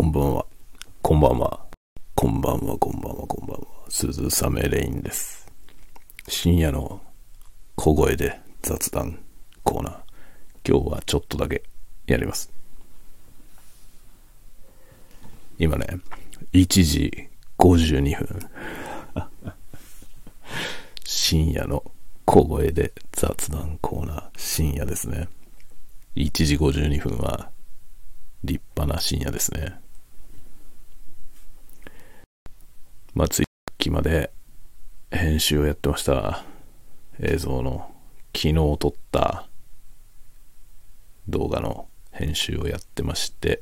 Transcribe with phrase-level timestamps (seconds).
[0.00, 0.46] こんばんは。
[1.02, 1.60] こんばんは。
[2.14, 3.66] こんばんは、こんばんは、こんばんは。
[3.90, 5.46] 鈴雨レインです。
[6.26, 7.02] 深夜の
[7.76, 9.18] 小声で雑談
[9.62, 9.94] コーナー。
[10.66, 11.62] 今日はちょっとだけ
[12.06, 12.50] やります。
[15.58, 15.86] 今ね、
[16.54, 17.28] 1時
[17.58, 18.40] 52分。
[21.04, 21.84] 深夜の
[22.24, 24.28] 小声で雑談コーナー。
[24.38, 25.28] 深夜ですね。
[26.16, 27.50] 1時52分は
[28.42, 29.78] 立派な深夜ですね。
[33.12, 34.30] まあ、ついさっきまで
[35.10, 36.44] 編集をやってました。
[37.18, 37.92] 映像の
[38.34, 39.48] 昨日撮った
[41.28, 43.60] 動画の編集をやってまして、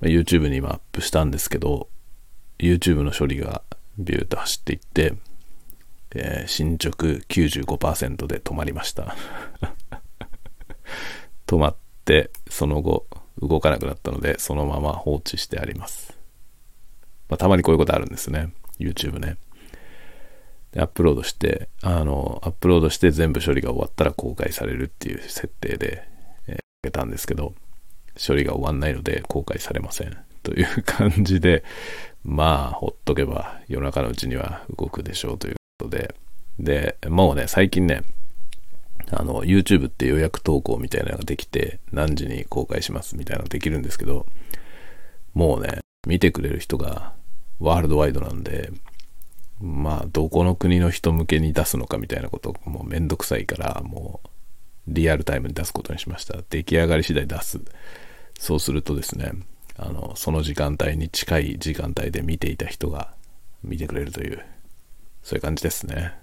[0.00, 1.88] まあ YouTube に今アップしたんですけど、
[2.58, 3.62] YouTube の処理が
[3.98, 5.14] ビューッと走っていって、
[6.14, 9.16] えー進捗95%で止まりました。
[11.46, 13.06] 止まって、その後
[13.40, 16.17] 動かなくなったので、そのまま放置してあります。
[17.28, 18.52] まあ、たまにこういうことあるんですね。
[18.78, 19.36] YouTube ね。
[20.72, 26.08] で、アップロードして、あの、アップロードして全部処理が終わったら公開されるっていう設定で、
[26.46, 27.54] えー、あげたんですけど、
[28.26, 30.16] 処理が終わんないので公開されません。
[30.42, 31.62] という感じで、
[32.24, 36.14] まあ、ほっとけば夜中のうちには動くでしょうということで、
[36.58, 38.02] で、もうね、最近ね、
[39.10, 44.26] あの、YouTube って予約投稿みたいなのができて、何時に公開しますみたいなのができるんですけど、
[45.34, 47.12] もうね、見てくれる人が
[47.60, 48.70] ワールドワイドなんで、
[49.60, 54.28] まあ、どこの国の人向けに出すのかみたいなこと、もうめんどくさいから、もう、
[54.86, 56.38] リアルタイムに出すことにしました。
[56.48, 57.60] 出来上がり次第出す。
[58.38, 59.32] そうするとですね、
[59.76, 63.12] あの、その時間帯に近い時間帯で見ていた人が
[63.64, 64.42] 見てくれるという、
[65.22, 66.14] そういう感じですね。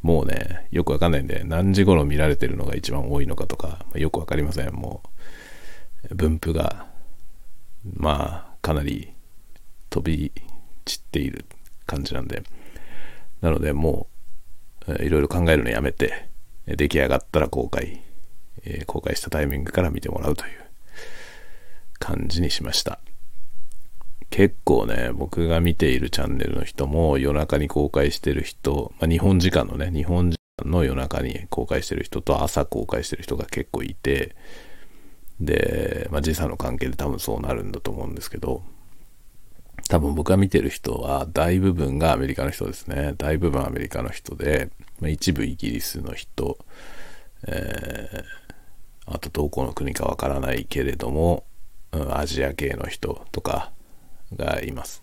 [0.00, 4.72] もうね、よくわかんないんで、何時頃見られてるのが一番多いのかとか、よくわかりません。
[4.72, 5.02] も
[6.10, 6.86] う、分布が、
[7.84, 9.14] まあ、かなり
[9.88, 10.30] 飛び
[10.84, 11.46] 散っている
[11.86, 12.42] 感じなんで、
[13.40, 14.08] なので、も
[14.86, 16.28] う、いろいろ考えるのやめて、
[16.66, 18.02] 出来上がったら公開、
[18.66, 20.50] え公開したタイミングから見てもらうという
[21.98, 23.00] 感じにしました。
[24.28, 34.36] 結構ね、僕が見ているチャンネルの人も夜中に公開してる人、まあ、日本時間のね、日本時間の夜中に公開してる人と朝公開してる人が結構いて、
[35.40, 38.62] で、まあ、時差の関係で多分そうなるんだと思うんですけど、
[39.88, 43.14] 多分僕が見てる人は大部分がアメリカの人ですね。
[43.16, 46.58] 大部分アメリカの人で、まあ、一部イギリスの人、
[47.46, 51.44] えー、あとどこの国かわからないけれども、
[51.92, 53.72] うんアジア系の人とか
[54.36, 55.02] がいます。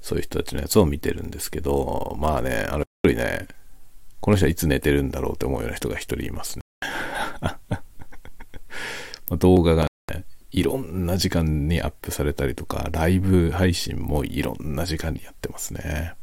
[0.00, 3.46] そういう人たちのやつを見てるんですけど、まあね、あの一人ね、
[4.20, 6.63] この人はいつ寝てるんだろうって思うような人が一人いますね。
[9.28, 16.14] まあ動画がね、いろんな時間にアップされたりとか、ライブ配信もいろんな時間にやってますね。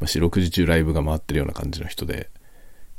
[0.00, 2.30] まあ、四六時中ライブが回ってるような感じの人で、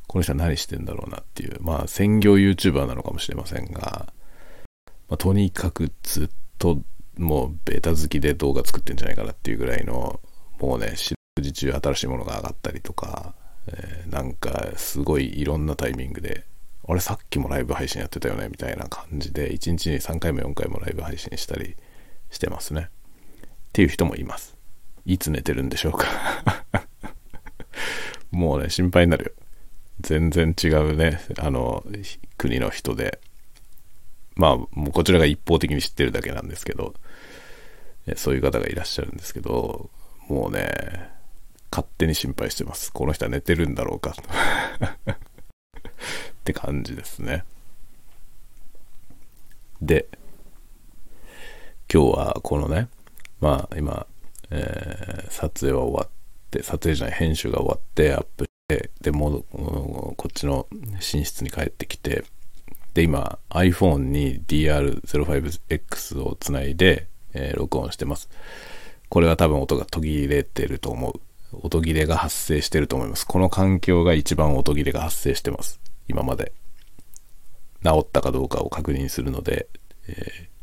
[0.08, 4.14] この人は何してんだろうなっていう、まあ専業 YouTuber なのかもしれませんが、
[5.08, 6.82] まあ、とにかくずっと
[7.18, 10.20] もうベタ好きで動画作ってんじゃないかなっていうぐらいの、
[10.60, 13.34] もうね、四六時中新しいものが上がったりとか、
[13.68, 16.46] えーなんかすごいいろんなタイミングで、
[16.88, 21.76] あれさっきもライブ配信やってたよねみたいな感じで、1日に3回も4回もライブ配信したり
[22.30, 22.90] してますね。
[23.46, 24.56] っていう人もいます。
[25.06, 26.06] いつ寝てるんでしょうか
[28.32, 29.32] もうね、心配になるよ。
[30.02, 31.84] 全然違うね、あの、
[32.38, 33.20] 国の人で。
[34.36, 36.94] まあ、もうこちらが一方的に知ってるだけなんですけど、
[38.16, 39.90] そういう方がいらっしゃるんですけど、
[40.28, 41.10] もうね、
[41.72, 42.92] 勝手に心配してます。
[42.94, 44.16] この人は寝てるんだろうか。
[46.46, 47.44] って感じですね。
[49.82, 50.06] で、
[51.92, 52.88] 今日はこのね、
[53.42, 54.06] まあ今、
[54.52, 56.10] えー撮影は終わっ
[56.52, 62.24] て、撮影じゃない、編集が終わって、アップして、で、もう、こっちの寝室に帰ってきて、
[62.94, 68.30] で、今 iPhone に DR05X をつないで、えー録音してます。
[69.10, 71.20] これは多分音が途切れてると思う。
[71.54, 73.26] 音切れが発生してると思います。
[73.26, 75.80] この環境が一番音切れが発生してます。
[76.08, 76.54] 今まで。
[77.84, 79.68] 治ったかどうかを確認するので、
[80.08, 80.56] えー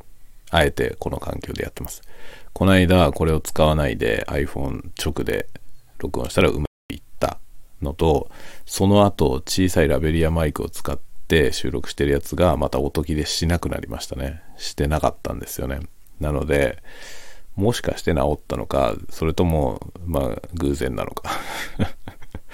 [0.52, 2.02] あえてこの環境でやってます。
[2.52, 5.48] この間これを使わないで iPhone 直で
[5.98, 7.38] 録音したらうまくいった
[7.80, 8.30] のと、
[8.66, 14.42] その後小さいラベリアマイクを使って収録してるやつがまた音切れしなくなりましたね。
[14.58, 15.80] してなかったんですよね。
[16.20, 16.82] なので、
[17.56, 21.30] もしかして治ったのか、それとも、まあ、偶然なのか。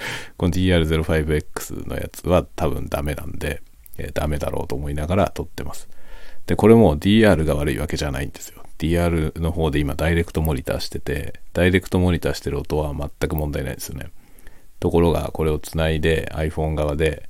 [0.37, 3.61] この DR05X のやつは多分ダメなんで、
[3.97, 5.89] えーダメだろうと思いながら撮ってます。
[6.47, 8.63] で、これも DR が悪いわけじゃないんですよ。
[8.79, 14.07] DR の方で今ダイレクトモニターしてて、ダイレクトモニターしてる音は全く問題ないですよね。
[14.79, 17.29] ところが、これをつないで iPhone 側で、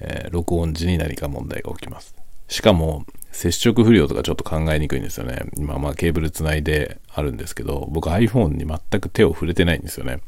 [0.00, 2.14] えー、録音時に何か問題が起きます。
[2.48, 5.44] しかも、接触不良とかちょっと考えにくいんですよね。
[5.56, 10.20] 今、まあケーブルつないであるんですけど、僕 iPhone に全く手を触れてないんですよね。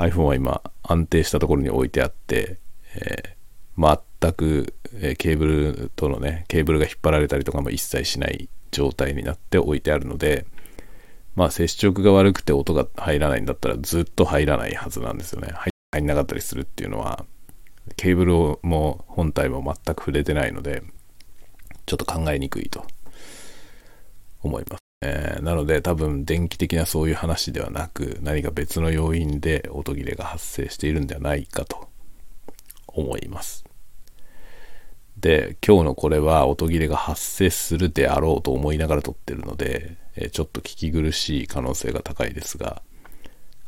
[0.00, 2.58] iPhone は今安定したところに置いてあって、
[2.94, 10.46] えー、全く、えー、ケーブルとのね、ケーブルが引っ張られたりとかも一切しない状態になって置いてあるので、
[11.36, 15.52] まあ接触が悪くて音が入らないんだったらずっと入らないはずなんですよね。
[15.92, 17.26] 入んなかったりするっていうのは、
[17.96, 20.82] ケーブルも本体も全く触れてないので、
[21.86, 22.86] ちょっと考えにくいと
[24.42, 24.89] 思います。
[25.02, 31.88] えー、なので多分電気的なそういう話ではなく何か別の要因で音切れが発生しているんではないかと
[32.86, 33.64] 思います。
[35.16, 42.82] で、今日のこれは音切れが発生するであろうと思いながら撮ってるので、えー、ちょっと聞き苦しい可能性が高いですが、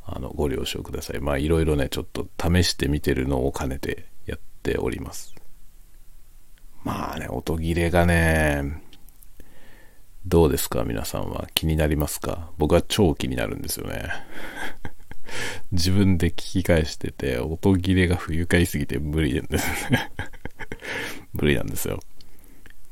[0.04, 1.20] あの、ご了承ください。
[1.20, 5.34] まあ、いろいろね、ちょっと試してみてるのを兼ねてやっております。
[6.84, 8.82] まあね、音切れがね、
[10.26, 10.84] どうですか？
[10.84, 12.50] 皆さんは気になりますか？
[12.58, 14.08] 僕は超気になるんですよね。
[15.72, 20.10] 自分で聞き返してて、音切れが不愉快すぎて無理なんですね
[21.32, 22.00] 無理なんですよ。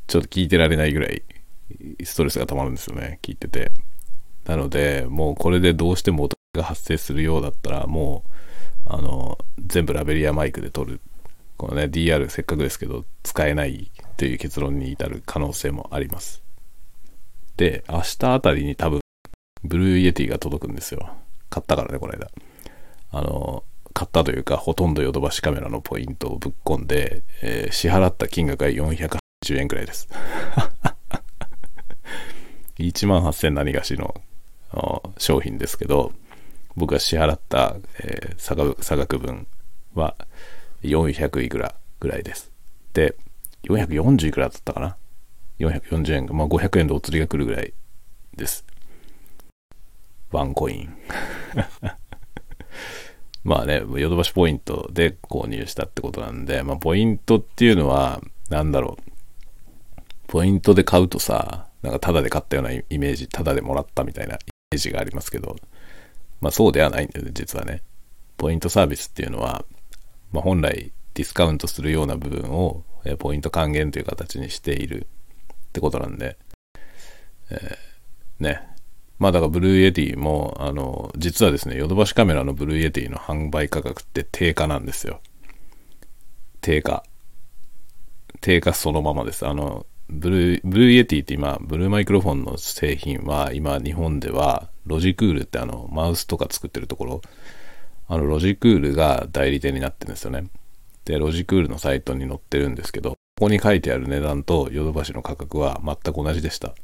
[0.06, 1.22] ちょっと聞いてられないぐらい
[2.02, 3.18] ストレスが溜まるんですよね。
[3.22, 3.70] 聞いてて。
[4.46, 8.24] なので、もうこれでどうしても音が発生するようだったら、も
[8.86, 11.00] う、あの、全部ラベリアマイクで撮る。
[11.56, 16.42] このね、DR せっかくですけど、使えないという結論に至る可能性もあります。
[17.60, 19.00] で、明日あたりに多分、
[19.62, 21.10] Blue Yeti が届くんですよ。
[21.50, 22.30] 買ったからね、この間。
[23.10, 29.20] あの、買ったというか、ほとんどヨドバシカメラのポイントをぶっ込んで、えー、支払った金額は480
[29.58, 30.08] 円くらいです。
[32.80, 34.14] 1万8000何がしの
[35.18, 36.14] 商品ですけど、
[36.76, 39.46] 僕が支払った、えー、差額差額分
[39.92, 40.16] は
[40.82, 42.50] 400いくらぐらいです。
[42.94, 43.16] で、
[43.64, 44.96] 440いくらだったかな
[45.60, 47.72] ?440 円が、まあ500円でお釣りが来るぐらい
[48.36, 48.64] です。
[50.32, 50.96] ワンコイン。
[53.42, 59.10] まあね、ヨドバシポイントで購入したってことなんで、まあポイントっていうのは、なんだろう。
[60.26, 64.38] ポイントで買うとさ、なんかタダで買ったようなイメージ、タダでもらったみたいなイ
[64.72, 65.56] メージがありますけど、
[66.40, 67.82] まあそうではないんだよね、実はね。
[68.36, 69.64] ポイントサービスっていうのは、
[70.32, 72.84] まあ本来ディスカウントするような部分を
[73.18, 75.06] ポイント還元という形にしている
[75.70, 76.36] ってことなんで、
[77.50, 78.60] えー、ね。
[79.18, 85.20] まあだからブルーエティも、あの、実はですね、ヨドバシカメラのブルーエティの販売価格って定価なんですよ。
[86.60, 87.04] 定価。
[88.40, 89.46] 定価そのままです。
[89.46, 97.20] あの、ブルー、ブルーエティって今、ブルーマイクロフォンの製品は、今日本では、ロジクールってあの、マウスとか作ってるところ、
[98.08, 100.46] あの、ロジクールが代理店になってるんですよね。
[101.04, 106.74] で、ロジクールのサイトに載ってるんですけど、ここに書いてある値段とヨドバシの価格は全く同じでした。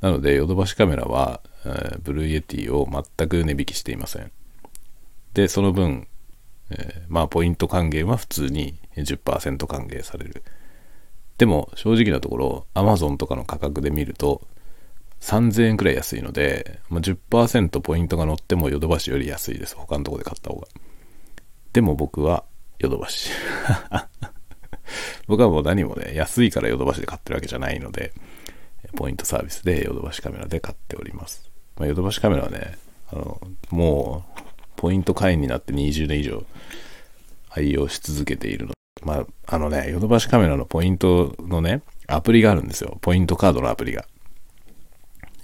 [0.00, 4.32] なので、ヨドバシカメラは、えー、 Blue Yeti を全く値引きしていません。
[5.34, 6.08] で、その分、
[6.70, 10.42] えー、まあ、ポイント還元は普通に10%還元される。
[11.38, 14.42] でも正直なところ Amazon とかの価格で見ると
[15.20, 19.76] 3000円くらい安いので、まあ、10%ポイントが乗ってもヨドバシより安いです。
[19.76, 20.66] 他のとこで買った方が。
[21.72, 22.42] でも僕は
[22.80, 23.30] ヨドバシ。
[25.26, 28.12] 僕はもう何もね、安いからヨドバシで買ってるわけじゃないので、
[28.94, 31.50] ポイントサービスでヨドバシカメラで買っております。
[31.76, 32.78] ま、ヨドバシカメラはね、
[33.12, 33.40] あの、
[33.70, 34.40] もう、
[34.76, 36.44] ポイント会員になって20年以上
[37.50, 42.98] 愛用し続けているのまあ、あのね、ヨドバシカメラのポイントのね、アプリがあるんですよ。
[43.00, 44.06] ポイントカードのアプリが。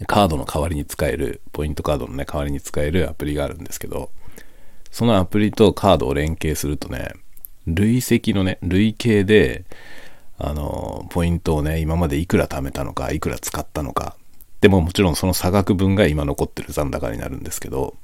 [0.07, 4.11] カードの代わりに使える、ポイントカードのね、代わりに使えるアプリがあるんですけど、
[4.91, 7.13] そのアプリとカードを連携するとね、
[7.66, 9.64] 累積のね、累計で、
[10.38, 14.16] あの、ポイントをね、今までいくら貯めたのか、いくら使ったのか、
[14.61, 17.97] でももちろんその差額分が今残ってる残高になるんですけど、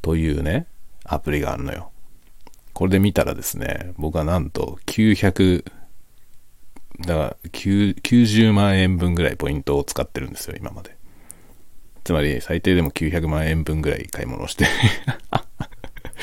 [0.00, 0.66] というね、
[1.04, 1.90] アプリがあるのよ。
[2.72, 5.64] これで見たらですね、僕はなんと900、
[7.00, 10.96] だから90万円分ぐらいポイントを使ってるんですよ、今まで。
[12.04, 14.66] つまり最低でも900万円分ぐらい買い物をして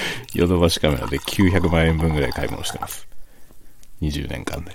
[0.33, 3.07] ヨドバシカメラで900万円分ぐらい買い物してます。
[4.01, 4.71] 20年間で。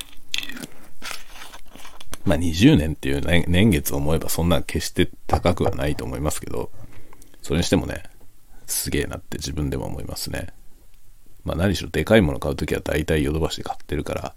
[2.24, 6.70] まあ20年っていう年月を思えばそんな決して高くはないと思いますけど、
[7.42, 8.02] それにしてもね、
[8.66, 10.48] すげえなって自分でも思いますね。
[11.44, 14.34] まあ何しろでかいもの買うときは大体ヨドバシで買ってるからっ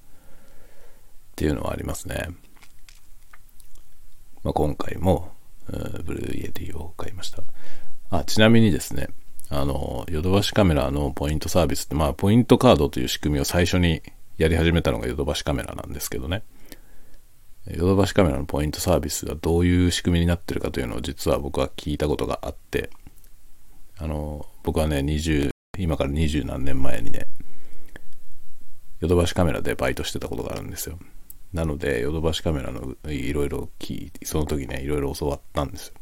[1.36, 2.30] ていうのはありますね。
[4.44, 5.34] まあ、今回も、
[5.68, 7.44] Blue Yeti を買いました。
[8.10, 9.10] あ、ちなみにですね、
[9.50, 14.02] あの、ヨドバシカメラのポイントサービスって、まあ、ポイントカードという仕組みを最初に
[14.38, 16.44] やり始めたのがヨドバシカメラなんですけどね。
[17.70, 22.90] ヨドバシカメラのポイントサービスがどういう仕組みになってるかというのを実は僕は聞いたことがあって、
[23.98, 27.28] あの、僕はね、20、今から二十何年前にね、
[29.00, 31.00] ヨドバシカメラでバイトしてたことがあるんですよ。
[31.54, 35.94] なので、ヨドバシカメラのいろいろ聞いて、その時ね、いろいろ教わったんですよ。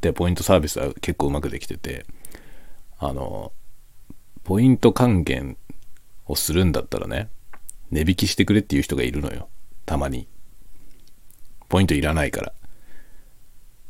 [0.00, 2.06] で、ポイントサービスは結構うまくできてて、
[3.00, 3.52] あの、
[4.44, 5.56] ポイント還元
[6.26, 7.30] をするんだったらね、
[7.90, 9.48] 値引きしてくれっていう人がいるのよ。
[9.86, 10.28] たまに。
[11.70, 12.52] ポイントいらないから。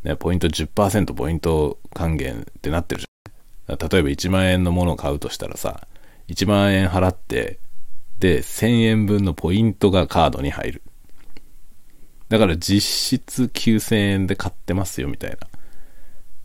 [0.05, 3.77] ね、ポイント10%ポイント還元ってなってるじゃん。
[3.77, 5.89] 例えば1万円のものを買うとしたらさ、
[6.29, 7.59] 1万円払って、
[8.21, 10.83] で、1000円分のポイントがカードに入る。
[12.29, 15.37] だから実質9000円で買ってますよみたいな。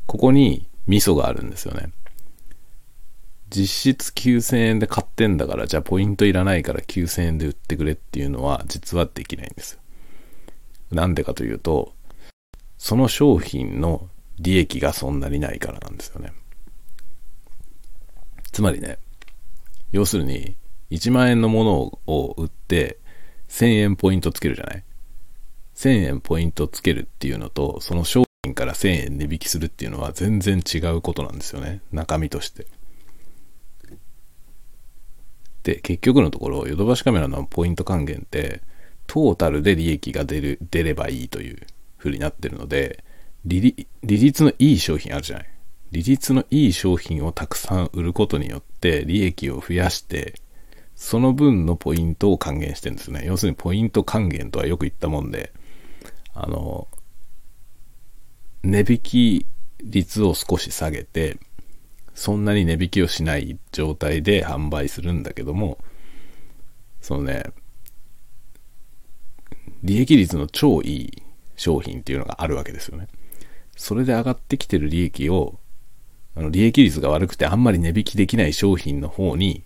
[0.08, 1.90] ここにミソがあるんですよね。
[3.56, 9.80] 実質9000円で買ってんだから、じゃあポイントいらないから9000円で売ってくれっていうのは実はできないんですよ。
[10.92, 11.94] なんでかというと、
[12.78, 14.10] その商品の
[14.40, 16.34] 利益がそんなにないからなんですよね。
[18.52, 19.00] つまりね、
[19.94, 20.58] 要するに、
[20.92, 23.00] 1万円のものを売って
[23.48, 24.84] 1000円ポイントつけるじゃない
[25.76, 31.82] ?1000 円ポイントつけるっていうのと、その商品から1000円値引きするっていうのは全然違うことなんですよね。
[31.92, 32.68] 中身として。
[35.66, 38.62] で、結局のところ、ヨドバシカメラのポイント還元って、
[39.08, 41.58] トータルで利益が出る、出ればいいという
[41.98, 43.04] 風になってるので、
[43.46, 45.50] 利率のいい商品あるじゃない。
[45.92, 50.36] 利率のいい商品をたくさん売ることによって利益を増やして、
[50.96, 53.24] その分のポイントを還元してるんですね。
[53.26, 55.52] 要するにポイント還元とはよく言ったもんで、
[56.36, 56.88] あの、
[58.64, 59.46] 値引き
[59.84, 61.40] 率を少し下げて、
[62.16, 65.78] そんなに値引きをしない状態で販売するんだけども、
[67.02, 67.44] そのね、
[69.84, 71.24] 利益率の超いい
[71.56, 73.08] 商品っていうのがあるわけですよね。
[73.76, 75.60] それで上がってきてる利益を、
[76.36, 79.64] あの利益率が悪くてあんまり値引きできない商品の方に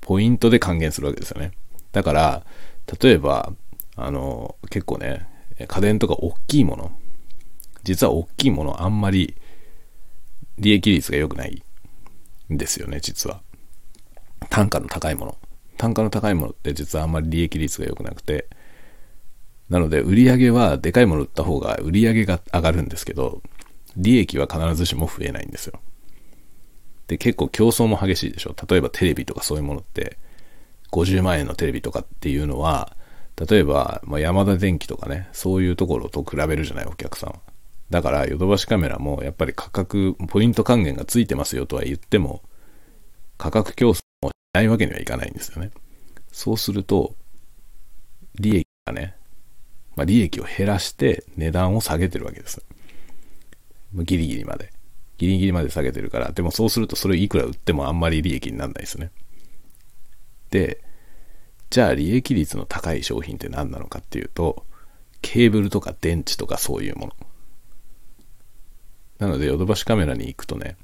[0.00, 1.52] ポイントで還元するわけですよね。
[1.92, 2.46] だから、
[3.00, 3.52] 例えば、
[3.96, 5.26] あの、結構ね、
[5.66, 6.92] 家電とか大きいもの、
[7.84, 9.36] 実は大きいものあんまり
[10.58, 11.63] 利益率が良くない
[12.52, 13.42] んですよね、実は。
[14.50, 15.38] 単価の高いもの。
[15.76, 18.48] 単価の高いものって実はあんまり利益率が良くなくて、
[19.68, 23.42] なので売り上げはでかいもの売った方が売り上げが上がるんですけど、
[23.96, 25.80] 利益は必ずしも増えないんですよ。
[27.06, 28.54] で、結構競争も激しいでしょ。
[28.68, 30.18] 例えばテレビとかそういうものって、
[30.92, 32.96] 50万円のテレビとかっていうのは、
[33.48, 37.36] 例えば、まあ、山田電機とかね、そういうところと比べるじゃない、お客さんは。
[37.94, 42.42] だから、ヨドバシカメラもやっぱり価格、ポイント還元がついてますよとは言っても、
[43.38, 45.70] 価格競争もしないわけにはいかないんですよね。
[46.32, 47.14] そうすると、
[48.40, 49.14] 利益がね、
[49.94, 52.64] まあ、利益を減らして値段を下げてるわけです。
[53.94, 54.72] ギリギリまで。
[55.16, 59.12] ギリギリまで下げてるから、でもそうするとそれいくら売ってもあんまり利益にならないですね。
[60.50, 60.82] で、
[61.70, 64.66] じゃあ利益率の高い商品って何なのかっていうと、
[65.22, 67.12] ケーブルとか電池とかそういうもの。
[69.18, 70.76] なので、ヨドバシカメラに行くとね、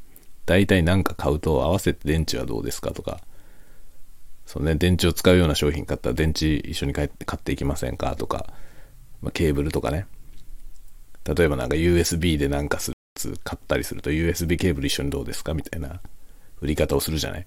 [0.46, 3.20] 大体何か買うと合わせて電池はどうですかとか、
[4.46, 8.52] そうね、電池を使うような商品買ったら電池一緒に買っていきませんかとか、
[9.22, 10.06] まあ、ケーブルとかね。
[11.24, 16.00] 例えばなんか USB でなんかするやつ買ったりすると USB ケーブル一緒にどうですかみたいな
[16.60, 17.46] 売り方をするじゃない。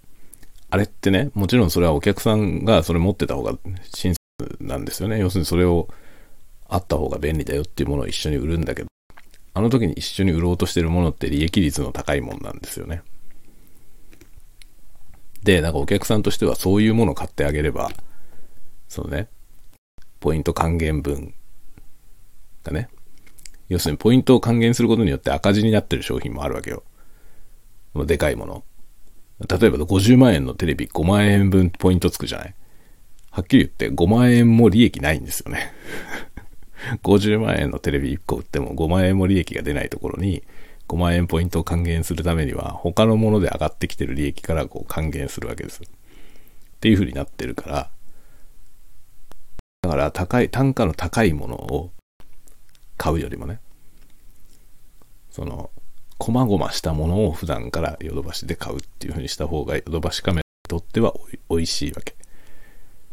[0.69, 3.57] あれってね、もちろんそれはお客さんがそれ持ってた方が
[3.93, 4.17] 親切
[4.61, 5.19] なんですよね。
[5.19, 5.87] 要するにそれを
[6.67, 8.87] あった方が便利だよっていうものを一緒に売るんだけど、
[9.53, 13.03] あの時に一緒に売ろうとしてるものって利益率の高いもんなんですよね。
[15.43, 17.91] で、なんかお客さんとしてはそういうものを買ってあげれば、
[18.87, 19.27] そのね、
[20.19, 21.33] ポイント還元分
[22.63, 22.89] がね、
[23.69, 26.83] 要するにポイントを還元することによって赤字になってる商品もあるわけよ。
[28.05, 28.63] でかいもの。
[29.39, 32.55] 例えば50万円のテレビ5万円分ポイントつくじゃない
[33.31, 35.73] はっきり言って5万円も利益ないんですよね。
[37.03, 40.43] 50万円のテレビ1個売っても5万円も利益が出ないところに
[40.87, 45.81] 5万円ポイントを還元するためには他のもので上がってきてる利益からこう還元するわけです。
[45.81, 45.85] っ
[46.83, 47.89] ていう風になってるから、
[49.83, 51.91] だから高い、単価の高いものを
[52.97, 53.59] 買うよりもね、
[55.31, 55.71] その、
[56.17, 61.13] こまごましたものを普段からヨドバシで買うっていう風にした方がヨドバシカメラにとっては
[61.49, 62.15] おいしいわけ。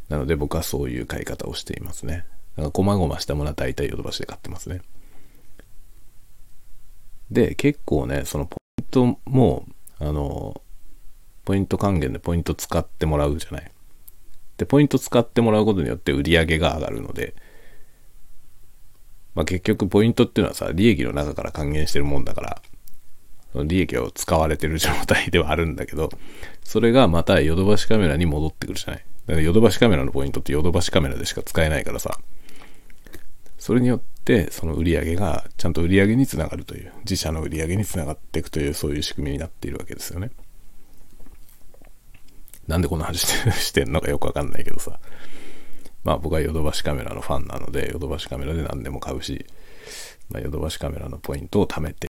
[0.09, 2.25] なので僕はそういう買い方をしていますね。
[2.61, 4.83] だか、こまごましたものは大体ヨドバシで買ってますね。
[7.31, 9.67] で、結構ね、そのポイントも、
[9.99, 10.61] あの、
[11.45, 13.73] ポイント還元でポイント使ってもらうじゃない。
[14.59, 17.35] で、ポイント使ってもらうことによって売り上げが上がるので、
[19.35, 22.63] まあ結局ポイントっていうのはさ、利益の中から還元してるもんだから、
[23.65, 26.11] 利益を使われてる状態ではあるんだけど、
[26.63, 29.05] それがまたヨドバシカメラに戻ってくるじゃない。
[29.27, 32.19] だからヨドバシカメラのポイントってヨドバシカメラでしか使えないからさ、
[33.61, 40.31] それによってその売り上げがちゃんと売り上げにつながるという、自社の売り上げにつながっていくというそういう仕組みになっているわけですよね。
[42.67, 44.99] なんでこんな話してんのかよくわかんないけどさ。
[46.05, 49.45] まあ僕はヨドバシカメラのファンなので、ヨドバシカメラで何でも買うし、
[50.31, 52.09] ま、ヨドバシカメラのポイントを貯めて、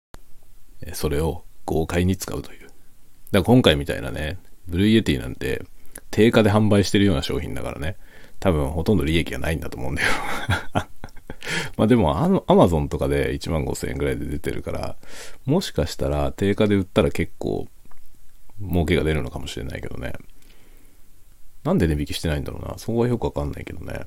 [0.95, 2.61] それを豪快に使うという。
[2.61, 2.73] だか
[3.33, 5.63] ら今回みたいなね、 Blue Yeti なんて
[6.11, 7.97] 定価で販売してるような商品だからね、
[8.41, 10.09] 多分ほとんど利益がないんだと思うんだよ
[11.77, 14.97] まあでも、あの、アマゾンとかで1万5000円ぐらいで出てるから、
[15.45, 17.69] もしかしたら定価で売ったら結構
[18.61, 20.13] 儲けが出るのかもしれないけどね。
[21.65, 22.79] なんで値引きしてないんだろうな。
[22.79, 24.07] そこはよくわかんないけどね。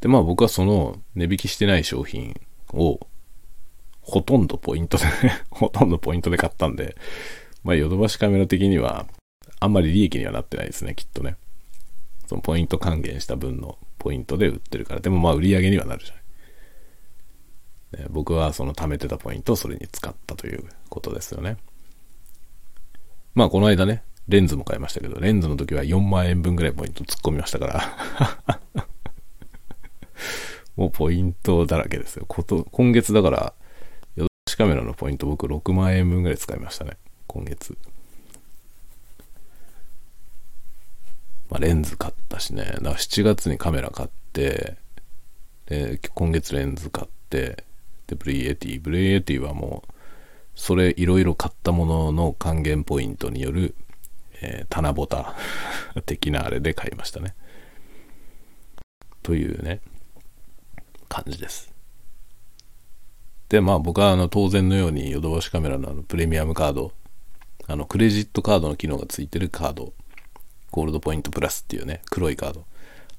[0.00, 2.40] で、まあ僕はその値引きしてない商品
[2.72, 3.00] を
[4.00, 5.04] ほとんどポイントで
[5.50, 6.96] ほとんどポイントで買ったんで、
[7.62, 9.06] まあヨドバシカメラ的には
[9.60, 11.36] あんまり利益にはなってないですね、きっとね。
[12.28, 15.00] そのポイント還元した分のポイントで売ってるから。
[15.00, 18.06] でもまあ売り上げにはなるじゃない。
[18.10, 21.56] 僕はその貯めてたポイントをそれに使ったということですよね。
[23.34, 28.88] まあこの間ね、レンズも買いましたけど、レンズの時は4万円分ぐらいポイント突っ込みましたから
[30.76, 32.26] もうポイントだらけですよ。
[32.28, 33.54] こと、今月だから、
[34.16, 36.98] ヨドバシカメラのポイント僕6万円分ぐらい使いましたね。
[37.26, 37.78] 今月。
[41.50, 42.64] まあ、レンズ買ったしね。
[42.64, 44.76] だから7月にカメラ買って、
[45.66, 47.64] で、今月レンズ買って、
[48.06, 49.92] で、 Blue Yeti。Blue Yeti はもう、
[50.54, 53.74] それいろいろ買ったものの還元ポイントによる
[54.40, 55.34] えー、棚ぼた
[56.06, 57.34] 的なあれで買いましたね。
[59.22, 59.80] というね、
[61.08, 61.74] 感じです。
[63.48, 66.92] で、まあ僕はあの当然のようにヨドバシカメラのあのプレミアムカード、
[67.66, 69.92] あのクレジットカードの機能がついてるカード、
[70.70, 72.64] ゴールドポイントプラスっていうね、黒いカード、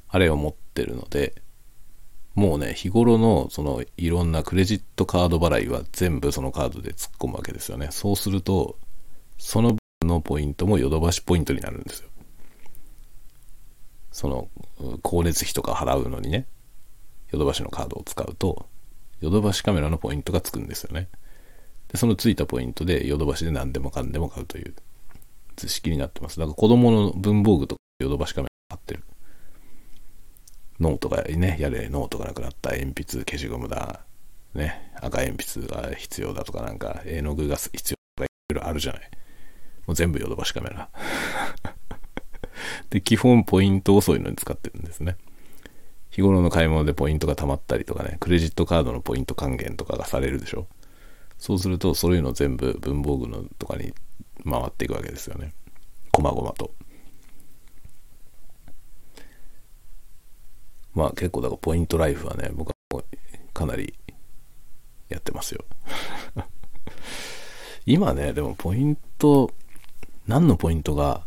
[0.09, 1.41] あれを持ってるので、
[2.35, 7.89] もうね、日頃のそのいろんなクレジットカード払いは全部そのカードで突っ込むわけですよね。
[7.91, 8.77] そうすると、
[9.37, 12.09] その分のポイントもヨドバシポイントになるんですよ。
[14.11, 14.49] その、
[15.03, 16.45] 光熱費とか払うのにね、
[17.31, 18.67] ヨドバシのカードを使うと、
[19.21, 21.09] ヨドバシカメラのポイントがつくんですよね。
[21.89, 24.73] で、そのついたポイントでヨドバシで何でもかんでも買うという
[25.59, 26.39] 図式になってます。
[26.39, 29.03] だから子供の文房具とかヨドバシカメラ買ってる。
[30.79, 33.99] ノートがね、やれ、ノートがなくなった鉛筆、消しゴムだ、
[34.53, 39.01] ね、赤鉛筆が必要だとかなんか、絵の具が必要とかいろいろあるじゃない。
[39.85, 40.89] もう全部ヨドバシカメラ。
[42.89, 45.17] で、基本ポイントをそういうのに使ってるんですね。
[46.11, 50.67] 日頃の買い物でポイントが貯まったりとかね、クレジットカードのポイント還元とかがされるでしょ。
[51.37, 53.93] そうすると、そういうの全部文房具のとかに
[54.49, 55.53] 回っていくわけですよね。
[56.11, 56.73] こまごまと。
[60.93, 63.03] まあ結構だからポイントライフはね、僕は
[63.53, 63.93] かなり
[65.09, 65.65] やってますよ。
[67.85, 69.51] 今ね、でもポイント
[70.27, 71.25] 何のポイントが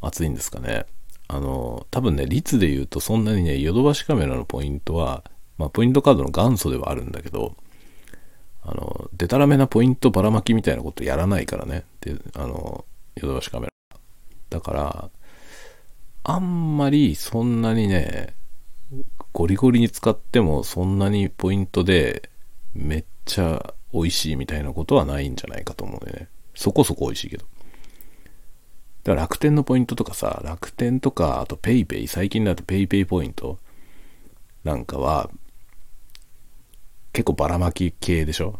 [0.00, 0.86] 熱いんですかね。
[1.26, 5.24] あの、多分ね、率で言うとそんなにね、ヨドバシカメラのポイントは、
[5.58, 7.56] まあ、ポイントカードの元祖ではあるんだけど、
[8.64, 11.84] あの、デタラメなポイントばらまきみたいなことやらないからね。
[12.00, 12.84] で、あの、
[13.16, 13.98] ヨドバシカメラ。
[14.50, 15.10] だから、
[16.24, 18.34] あんまりそんなにね、
[19.32, 22.30] ゴリゴリに使ってもそんなにポイントで
[22.72, 26.28] めっちゃ美味しいみたいなことはないんじゃないかと思うんでね。
[26.54, 27.44] そこそこ美味しいけど。
[29.04, 33.58] だから楽天のポイントとかさ、楽天とか、あと PayPay、最近だと PayPay ポイント
[34.64, 35.30] なんかは、
[37.14, 38.58] 結構ばらまき系でしょ？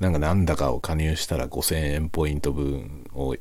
[0.00, 3.34] なんかなんだかを加入したら5000円ポイント分を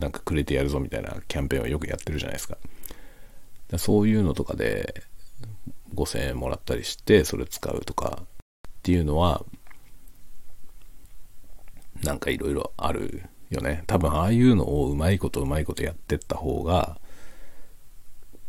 [0.00, 2.58] なんかくれてやるぞみたいなキャンペーンをよくやってるじゃないですか。
[3.78, 5.02] そういうのとかで
[5.94, 8.28] 5000円もらったりしてそれ使うとかっ
[8.82, 9.44] ていうのは
[12.02, 13.84] なんかいろいろあるよね。
[13.86, 16.98] 多分ああいうのをうまいことうまいことやってった方が、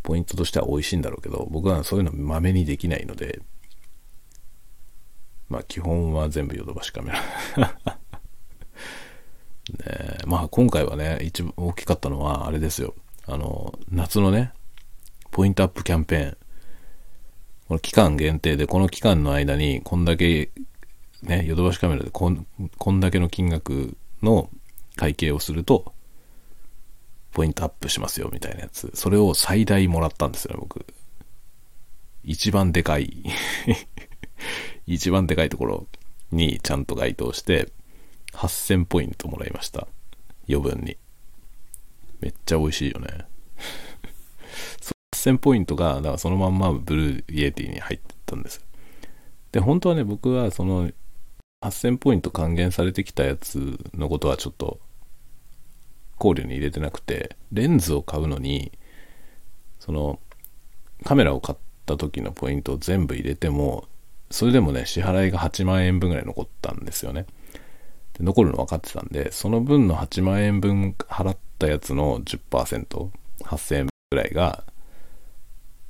[0.04, 3.42] ポイントとしては美味しいんだろうけど、僕はそういうのまめにできないので、
[5.50, 7.22] まあ基本は全部ヨドバシカメラ
[9.86, 12.96] ねまあ今回はね、一番大きかったのはあれですよ。
[13.26, 14.54] あの、夏のね、
[15.32, 16.38] ポイントアップキャンペーン。
[17.68, 20.52] この期間限定で、この期間の間にこんだけ
[21.22, 22.46] ね、ヨドバシカメラでこん
[22.78, 24.50] こんだけの金額の
[24.96, 25.94] 会計をすると、
[27.32, 28.92] ポイントアップしますよみたいなやつ。
[28.94, 30.86] それを最大もらったんですよね、僕。
[32.24, 33.24] 一番でかい
[34.88, 35.88] 一番でかいところ
[36.32, 37.70] にちゃんと該当して、
[38.34, 39.88] 8000ポイントもらいました。
[40.50, 40.98] 余分に。
[42.22, 43.08] めっちゃ美味しいよね。
[45.14, 48.66] 8000ポイントが、だからそのまんま Blue Yeti に入ってたんです。
[49.52, 50.90] で、本当はね、僕はその
[51.62, 54.80] 8000ポイント還元されてきたやつのことはちょっと
[56.18, 58.72] 考慮に入れてなくて、レンズを買うのに、
[59.80, 60.20] その
[61.04, 63.88] カメラを買った時のポイントを全部入れても、
[64.30, 67.26] それでもね、支払いが8万円分ぐらい残ったんですよね。
[68.14, 73.10] で残るの分かってたんで、その分の8万円分払ったやつの10%、
[73.44, 74.64] 8000円ぐらいが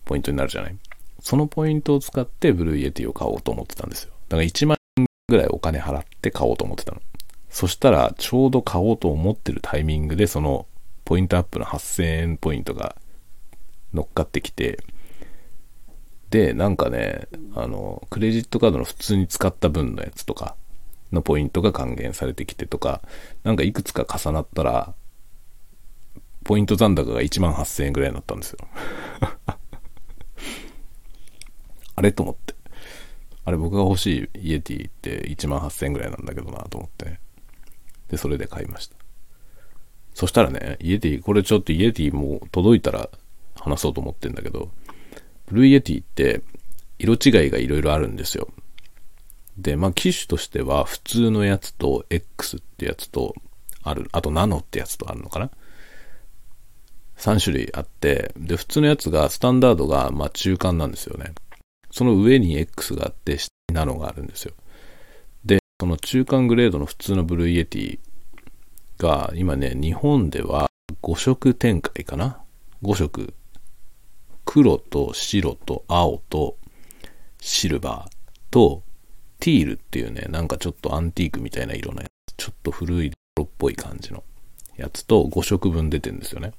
[0.06, 0.78] ポイントになるじゃない。
[1.20, 4.12] そのポイントを使って Blue Yeti を買おうと思ってたんですよ。
[4.30, 7.02] だから1万円ぐらいお金払って買おうと思ってたの。
[7.50, 10.68] そしたら、ちょうど買おうと思ってるタイミングで、その
[11.06, 12.96] ポイントアップの8000円ポイントが
[13.94, 14.80] 乗っかってきて、
[16.30, 20.56] で、なんかね、あの、クレジットカードの普通に使った分のやつとか
[21.12, 23.02] のポイントが還元されてきてとか、
[23.44, 24.94] なんかいくつか重なったら、
[26.44, 28.60] ポイント残高が1万8000円ぐらいになったんですよ。
[31.96, 32.56] あれと思って。
[33.44, 37.20] あれ僕が欲しいイエティって1万8000円ぐらいなんだけどなと思って。
[38.10, 38.96] で、それで買いました。
[40.14, 43.10] そしたらね、 Yeti、これちょっと Yeti もう届いたら
[43.56, 44.72] 話そうと思ってんだけど、
[45.48, 46.42] Blue Yeti って
[47.00, 48.48] 色違いがいろいろあるんですよ。
[49.58, 53.36] で、まあ機種としては普通のやつと X ってやつと
[53.84, 55.50] ある、あとナノってやつとあるのかな
[57.18, 61.34] ?3 種類あって、で、普通のやつが、スタンダードが、ま中間なんですよね。
[61.92, 64.54] その上に X があって、下にナノがあるんですよ。
[65.46, 68.00] で、その中間グレードの普通の Blue Yeti
[69.00, 70.70] が、今ね、日本では
[71.02, 72.42] 5色展開かな
[72.84, 73.34] ?5 色。
[74.58, 76.58] 黒と白と青と
[77.40, 78.12] シルバー
[78.50, 78.82] と
[79.38, 84.24] teal っていうね、なんかちょっとアンティークみたいな色のやつ、ちょっと古い色っぽい感じの
[84.76, 86.54] やつと5色分出てんですよね。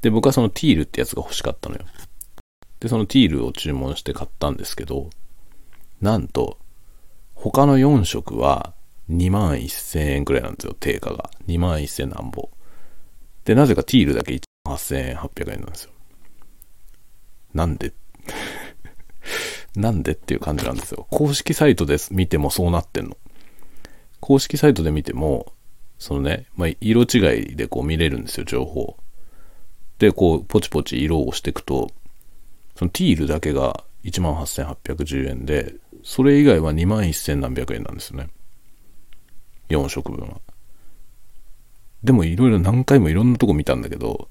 [0.00, 1.82] で、僕はその teal ってやつが欲しかったのよ。
[2.80, 5.10] で、その teal を注文して買ったんですけど、
[6.00, 6.56] なんと、
[7.34, 8.72] 他の4色は
[9.10, 11.28] 2万1000円くらいなんですよ、定価が。
[11.48, 12.48] 2万1000何ぼ。
[13.44, 15.90] で、なぜかティールだけ1万8800円なんですよ。
[17.54, 17.92] なんで？
[19.76, 21.06] なんでっていう感じなんですよ。
[21.10, 23.16] 公式サイトで見てもそうなってんの。
[24.20, 25.52] 公式サイトで見ても、
[25.98, 28.96] そのね、まあ、色違いでこう見れるんですよ、情報。
[29.98, 31.90] で、こう、ポチポチ色を押していくと、
[32.74, 38.28] そのティールだけが18,810円で、それ以外は2 1何百円なんですよね。
[39.68, 40.40] 4色分は。
[42.02, 44.28] でもいろいろ何回もいろんなとこ見たんだけど、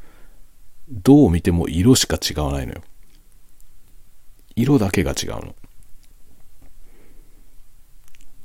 [0.90, 2.82] どう見ても色しか違わないのよ。
[4.56, 5.56] 色だけが違うの。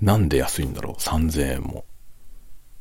[0.01, 1.85] なんで安いんだろう ?3000 円も。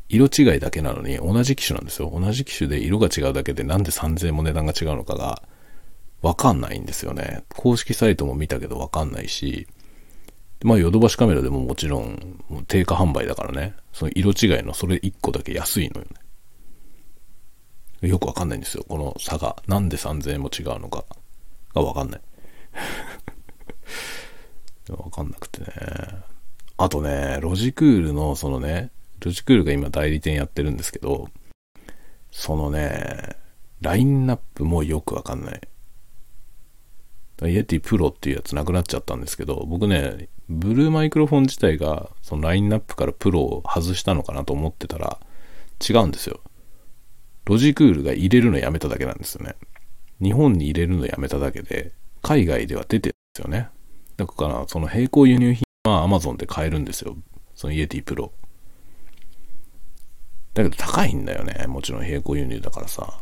[0.10, 2.12] 色違いだけなのに同じ機種なんですよ。
[2.14, 5.42] 同じ機種で色が違うだけでなんで3000円も値段が違うのかが
[6.22, 7.44] わかんないんですよね。
[7.56, 9.68] 公式サイトも見たけどわかんないし、
[10.64, 16.08] まあ、ヨドバシカメラでももちろん、定価販売だからね、その色違いのそれ1個だけ安いのよ
[18.02, 18.10] ね。
[18.10, 19.58] よくわかんないんですよ、この差が。
[19.68, 21.04] なんで3000円も違うのか
[21.74, 22.22] がわかんない。
[24.90, 25.68] わかんなくてね。
[26.78, 31.30] あとね、ロジクールの、そのね、ロジクールが今代理店やってるんですけど、
[32.32, 33.38] そのね、
[33.82, 35.62] ラインナップもよくわかんない。
[37.46, 45.20] イエティプロっていうやつなくなっちゃったんですけど、僕ね、ブルーマイクロフォン自体がそのラインナップからプロを外したのかなと思ってたら
[45.88, 46.42] 違うんですよ。
[47.46, 49.56] ロジクールが入れるのやめただけなんですよね。
[50.22, 51.92] 日本に入れるのやめただけで、
[52.24, 53.70] 海外では出てるんですよね。
[54.18, 57.16] だからその並行輸入品は Amazon で買えるんですよ。
[57.54, 58.32] その Yeti Pro。
[60.54, 61.68] だけど高いんだよね。
[61.68, 63.20] もちろん並行輸入だからさ。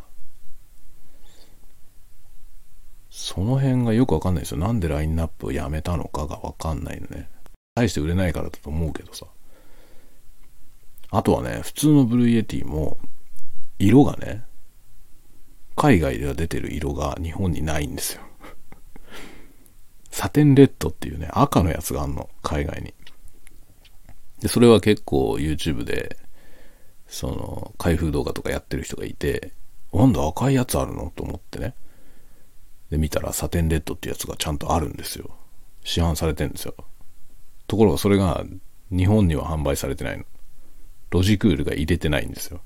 [3.10, 4.60] その辺がよくわかんないですよ。
[4.60, 7.30] なんでラインナップをやめたのかがわかんないのね。
[7.76, 9.26] 大して売れないからだと思うけどさ。
[11.10, 12.98] あとはね、普通の Blue Yeti も、
[13.80, 14.46] 色がね、
[15.76, 18.22] 海外では出てる色が日本にないんですよ。
[20.12, 22.94] サテンレッドっていうね、赤のやつがあんの、海外に。
[24.42, 26.18] で、それは結構 YouTube で、
[27.08, 29.54] その、開封動画とかやってる人がいて、
[29.94, 31.12] なんだ赤いやつあるの？
[31.16, 31.76] と思ってね。
[32.90, 35.30] で、見たらサテンレッドってやつがちゃんとあるんですよ。
[35.84, 36.76] 市販されてんですよ。
[37.68, 38.44] ところがそれが
[38.90, 40.26] 日本には販売されてないの。
[41.10, 42.62] ロジクールが入れてないんですよ。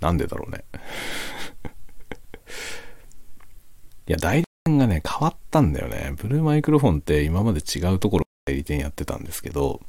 [0.00, 0.64] なんでだろうね。
[4.08, 6.14] いや、代理店がね、変わったんだよね。
[6.16, 9.80] ブルーマイクロフォンって今まで違うところ代理店やってたんですけど、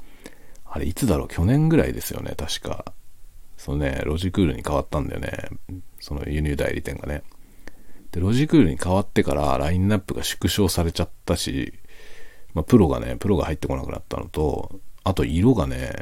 [0.66, 1.28] あれいつだろう？
[1.28, 2.86] 去年ぐらいですよね、確か。
[3.58, 5.50] そのね、ロジクールに変わったんだよね。
[6.00, 7.22] その輸入代理店がね。
[8.12, 11.74] で、ロジクールに変わってからラインナップが縮小されちゃったし、
[12.54, 15.94] まあ、プロがね、プロが入ってこなくなったのと、あと色がね、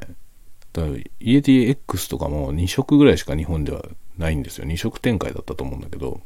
[0.74, 0.84] だ
[1.20, 3.84] EATX とかも2色ぐらいしか日本では
[4.18, 4.66] ないんですよ。
[4.66, 6.22] 2色展開だったと思うんだけど、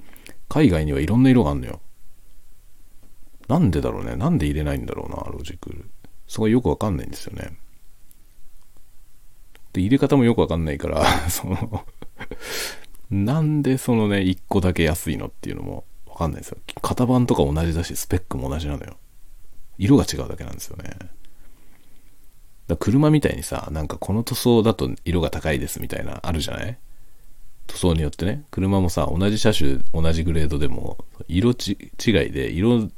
[0.48, 1.82] 海外にはいろんな色があるのよ。
[3.48, 4.16] なんでだろうね？
[4.16, 5.86] なんで入れないんだろうな、ロジクル。
[6.28, 7.58] そこよくわかんないんですよね。
[9.74, 11.86] で、入れ方もよくわかんないから、 その
[13.12, 16.58] なんでそのね、1個だけ安いのっていうのもわかんないですよ。
[16.82, 18.98] 型番とか同じだし、スペックも同じなのよ。
[19.78, 20.98] 色が違うだけなんですよね。
[22.68, 26.78] だ車みたいにさ、なんかこの塗装だと色が高いですみたいな、あるじゃない？
[27.68, 28.46] 塗装によってね。
[28.50, 31.74] 車もさ、同じ車種、同じグレードでも、色違
[32.28, 32.90] いで、色、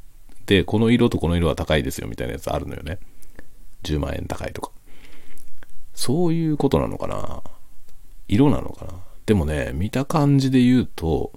[0.65, 2.99] この色とこの色は高いですよみたいなやつあるのよね。
[3.83, 4.71] 10万円高いとか。
[5.93, 7.41] そういうことなのかな
[8.27, 8.93] 色なのかな
[9.25, 11.33] でもね、見た感じで言うと、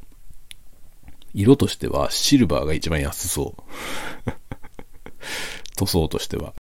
[1.35, 4.31] 色としてはシルバーが一番安そう。
[5.77, 6.55] 塗装としては。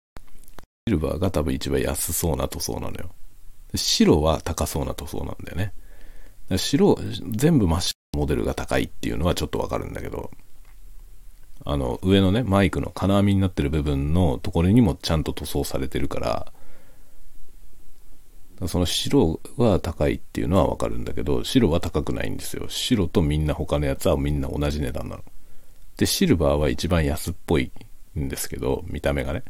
[0.87, 3.13] シルバーが多分一番安そうな塗装なのよ。
[3.75, 5.73] 白は高そうな塗装なんだよね。
[6.57, 6.97] 白、
[7.31, 10.31] 全部真っ白モデルが高いっていうのはちょっとわかるんだけど、
[11.65, 16.51] あの、上のね、マイクの金網になってる部分のところにもちゃんと塗装されてるから、
[18.67, 22.67] その白は高いっていうのはわかるんだけど、白は高くないんですよ。
[22.69, 25.23] 白とみんな他のやつはみんな同じ値段なの。
[25.97, 27.71] で、シルバーは一番安っぽい
[28.17, 29.43] んですけど、見た目がね。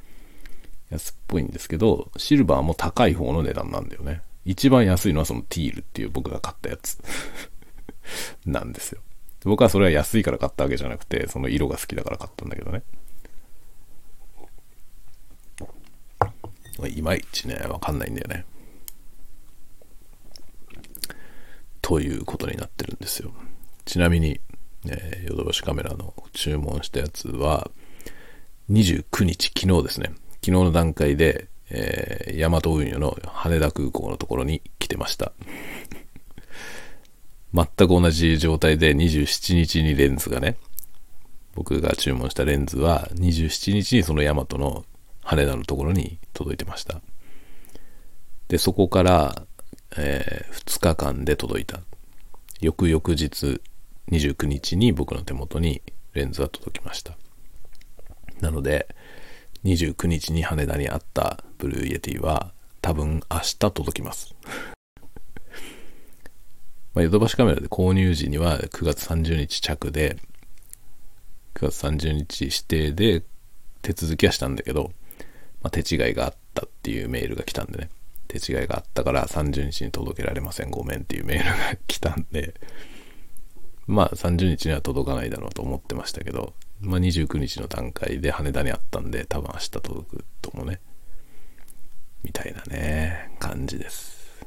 [0.89, 4.21] 安っぽいんですけど、シルバーも高い方の値段なんだよね。
[4.45, 6.97] 一番安いのはそのティールっていう僕が買ったやつ
[8.45, 9.01] なんですよ。
[9.43, 12.83] 僕はそれは安いから買ったわけじゃなくて、その色が好きだから買ったんだけどね。
[16.89, 18.45] いまいちね、わかんないんだよね。
[21.81, 23.31] ということになってるんですよ。
[23.85, 24.39] ちなみに、
[24.89, 27.71] えヨドバシカメラの注文したやつは、
[28.69, 30.11] 29日、昨日ですね。
[30.43, 35.31] 昨日の段階で、えー、大和運輸の羽田空港のところに来てました。
[37.53, 40.57] 全く同じ状態で27日にレンズがね、
[41.55, 44.85] 僕が注文したレンズは27日にそのヤマトの
[45.21, 47.01] 羽田のところに届いてました。
[48.47, 49.43] で、そこから、
[49.97, 51.79] えー、2日間で届いた。
[52.61, 53.61] 翌々日
[54.11, 55.81] 29日に僕の手元に
[56.13, 57.17] レンズは届きました。
[58.39, 58.87] なので、
[59.63, 64.35] 29日に羽田にあった Blue Yeti は多分明日届きます。
[66.97, 70.17] まあ、ヨドバシカメラで購入時には9月30日着で、
[71.53, 73.23] 9月30日指定で
[73.83, 74.91] 手続きはしたんだけど、
[75.61, 77.89] まあ、手違いがあったっていうメールが来たんでね。
[78.27, 80.71] 手違いがあったから30日に届けられません。
[80.71, 82.55] ごめんっていうメールが来たんで、
[83.85, 90.81] まあ30日には届かないだろうと思ってましたけど、まあ29日の段階で羽田にあったんで、多分明日届くともね、
[92.23, 94.43] みたいなね、感じです。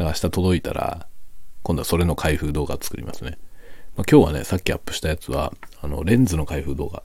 [0.00, 1.06] 明日届いたら、
[1.66, 3.38] 今度はそれの開封動画作りますね。
[3.96, 5.52] まあ、今日はね、さっきアップしたやつは、
[5.82, 7.02] あの、レンズの開封動画。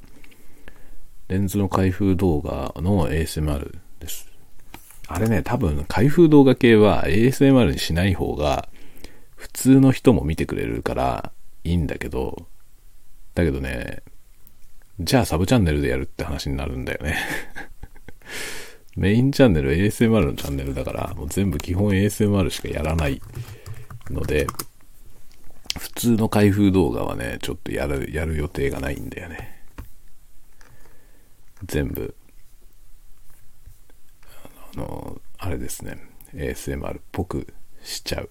[1.30, 4.30] レンズの開封動画の ASMR です。
[5.08, 8.70] あれね、多分開封動画系は ASMR にしない方が
[9.36, 11.32] 普通の人も見てくれるから
[11.64, 12.46] いいんだけど、
[13.34, 14.04] だけどね、
[15.00, 17.18] じゃあサブチャンネルでやるって話になるんだよね
[18.96, 23.20] メインチャンネル ASMR のチャンネルだから、もう全部基本 ASMR しかやらない
[24.12, 24.48] ので、
[25.80, 29.62] 普通の開封動画はね、ちょっとやる、やる予定がないんだよね。
[31.66, 32.16] 全部、
[34.74, 35.98] あの、あれですね、
[36.34, 37.48] ASMR っぽく
[37.84, 38.30] しちゃう。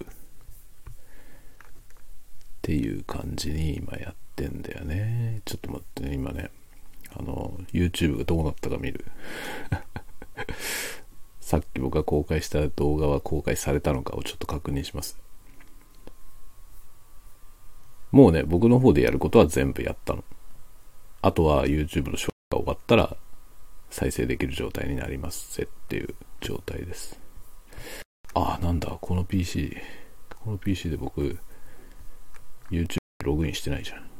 [2.61, 5.41] っていう感じに今やってんだよね。
[5.45, 6.51] ちょっと待ってね、今ね、
[7.15, 9.05] あの、YouTube がどうなったか見る。
[11.41, 15.19] さっき僕が公開した動画は公開されたのかをちょっと確認します。
[18.11, 20.23] もうね、僕の方でやることは全部やったの。
[21.21, 23.15] あとは YouTube の紹介が終わったら
[23.89, 27.19] 再生できる状態になりますぜっていう状態です。
[28.33, 29.77] あ、なんだ、この PC、
[30.43, 31.37] この PC で僕、
[32.69, 34.11] YouTube ログインしてないじゃん。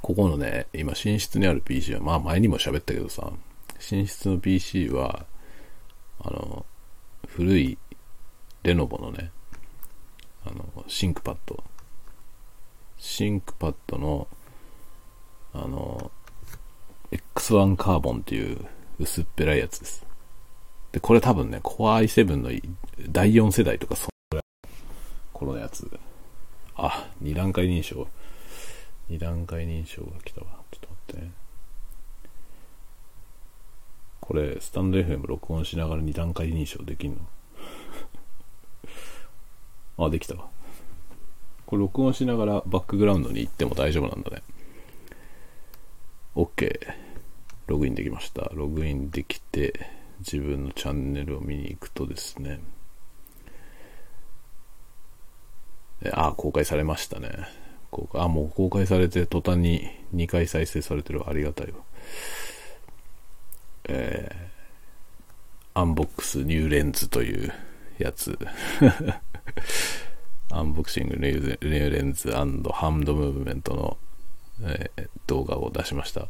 [0.00, 3.30] ここのね、今寝室にある PC は、まあ前にも喋ったけどさ、
[3.90, 5.26] 寝室の PC は、
[6.20, 6.66] あの、
[7.34, 7.78] 古い
[8.62, 9.30] レノボのね、
[10.44, 11.62] あの、シンクパッド。
[12.98, 14.28] シンクパッドの、
[15.54, 16.10] あの、
[17.10, 18.58] X1 カーボンっていう
[18.98, 20.06] 薄っぺらいやつです。
[20.92, 22.50] で、これ多分ね、Core i7 の
[23.10, 24.10] 第4世代とか、そ
[25.32, 25.90] このやつ。
[26.76, 28.06] あ、2段階認証。
[29.08, 30.48] 2段階認証が来たわ。
[30.70, 31.41] ちょっと待ってね。
[34.22, 37.16] これ、スタンド FM 録音しながら2段階認証できん
[39.98, 40.06] の？
[40.06, 40.48] あ、できたわ。
[41.66, 44.42] これ録音しながらバックグラウンドに行っても大丈夫なんだね。
[46.36, 46.70] OK。
[47.66, 48.50] ログインできました。
[48.54, 49.88] ログインできて、
[50.20, 52.60] 自分のチャンネルを見に行くとですね。
[56.12, 57.28] あ、公開されましたね。
[57.90, 61.78] 公開あ、もう公開されて途端に2回再生されてるありがたいわ。
[63.94, 67.52] えー、 unbox new lens という
[67.98, 68.38] やつ。
[70.50, 72.70] unboxing new lens hand
[73.14, 73.98] movement の、
[74.62, 76.28] えー、動画を出しました。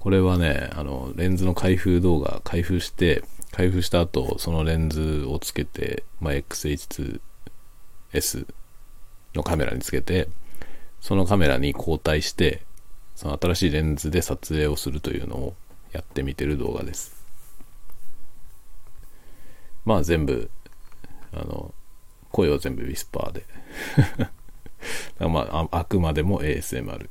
[0.00, 7.20] これはね、あの、レンズの開封動画、開封して、開封した後、そのレンズをつけて、まあ、XH2S
[9.34, 10.28] のカメラにつけて、
[11.00, 12.62] そのカメラに交代して、
[13.16, 15.54] その新しいレンズで撮影をするというのを
[15.92, 17.16] やってみてる動画です。
[19.84, 20.50] まあ全部、
[21.32, 21.74] あの、
[22.30, 23.46] 声は全部ウィスパーで。
[25.26, 27.08] まあ、あくまでも ASMR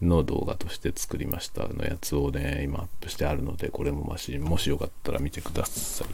[0.00, 6.08] の動画として作りましたのやつをね、今アップしてあるので、これももし、もしよかったら見てください。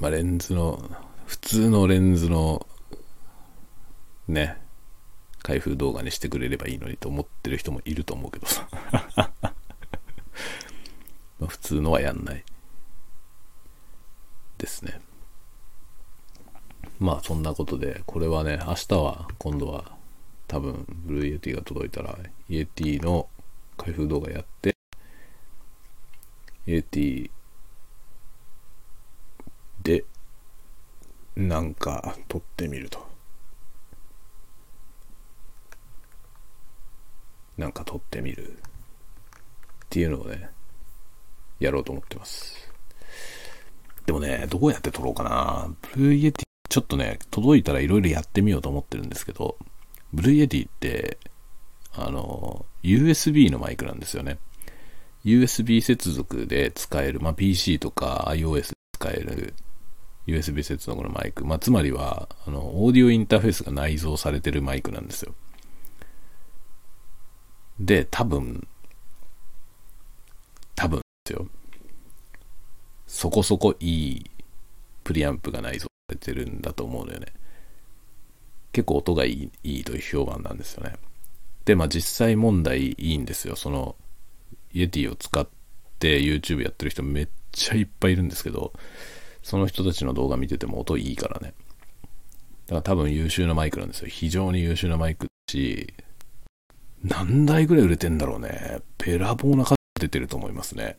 [0.00, 0.90] まあ、レンズの、
[1.26, 2.66] 普通のレンズの、
[4.28, 4.58] ね、
[5.44, 8.66] 開封動画にしてくれればいいのにと思ってる人もいると思うけどさ。
[11.38, 12.42] ま普通のはやんない。
[14.56, 15.02] ですね。
[16.98, 19.98] まあそんなことで、これはね、明日は今度は
[20.48, 22.18] 多分 Blue Yeti が届いたら、
[22.48, 23.28] Yeti の
[23.76, 24.74] 開封動画やって、
[26.66, 27.30] Yeti
[29.82, 30.06] で、
[31.36, 33.13] なんか撮ってみると。
[37.56, 38.56] なんか撮ってみるっ
[39.88, 40.50] ていうのをね、
[41.60, 42.70] やろうと思ってます。
[44.06, 45.68] でもね、どうやって撮ろうかな。
[45.94, 49.56] Blue Yeti、ちょっとね、届いたらいろいろやってみようと思ってるんですけど、
[50.12, 51.18] Blue Yeti って、
[51.92, 54.38] あの、USB のマイクなんですよね。
[55.24, 59.54] USB 接続で使える、まあ、PC とか iOS で使える
[60.26, 61.46] USB 接続のマイク。
[61.46, 65.34] まあ、つまりは、あの、オーディオインターフェースが内蔵されてるマイクなんですよ。
[67.78, 68.66] で、多分、
[70.74, 71.48] 多分ですよ。
[73.06, 74.30] そこそこいい
[75.04, 77.26] プリアンプが内蔵されてるんだと思うのよね。
[78.72, 80.96] 結構音がいいいいという評判なんですよね。
[81.64, 83.56] で、まあ実際問題いいんですよ。
[83.56, 83.96] その、
[84.72, 85.48] Yeti を使っ
[85.98, 88.72] て YouTube やってる人めっちゃいっぱいいるんですけど、
[89.42, 91.54] その人たちの動画見てても音いいからね。
[92.66, 94.08] だから多分優秀なマイクなんですよ。
[94.08, 95.94] 非常に優秀なマイクだし、
[97.04, 98.80] 何台ぐらい売れてんだろうね。
[98.98, 100.96] べらぼうな数出てると思いますね。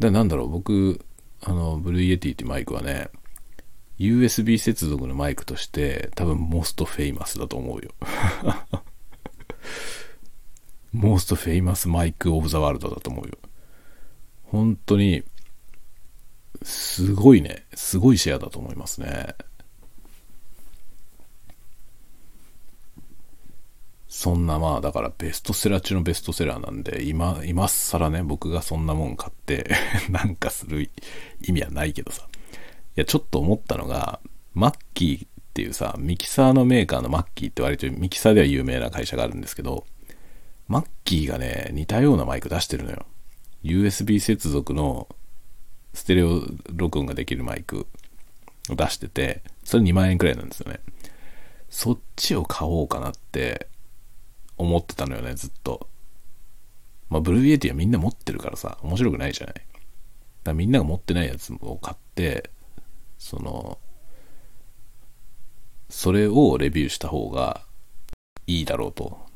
[0.00, 1.04] で、なんだろう、僕、
[1.40, 3.08] あの、 Blue Yeti ってマイクはね、
[3.98, 7.92] USB 接続のマイクとして多分 most famous だと思うよ。
[10.92, 13.38] most famous mic of the world だと思うよ。
[14.42, 15.22] 本当に、
[16.64, 19.36] すごいね、すごいシェアだと思いますね。
[24.14, 29.70] そんなまあ、だからベストセラー中のベストセラーなんで、今、今更ね、僕がそんなもん買って
[30.10, 30.90] なんかする
[31.40, 32.28] 意味はないけどさ。
[32.94, 34.20] いや、ちょっと思ったのが、
[34.52, 39.86] マッキーっていうさ、ミキサーのメーカーのマッキーって割とミキサーでは有名な会社があるんですけど、
[40.68, 43.06] マッキーがね、似たようなマイク出してるのよ。
[43.64, 45.08] USB 接続の
[45.94, 47.86] ステレオ録音ができるマイク
[48.68, 50.80] を出してて、それ2万円くらいなんですよね。
[51.70, 53.68] そっちを買おうかなって
[54.62, 55.88] 思ってたのよね、ずっと。
[57.08, 59.54] まあ、 Blue Yeti はみんな持ってるからさ、面白くないじゃない。
[59.54, 59.66] だか
[60.46, 62.50] らみんなが持ってないやつを買って、
[63.18, 63.78] その、
[65.88, 67.66] それをレビューした方が
[68.46, 69.26] いいだろうと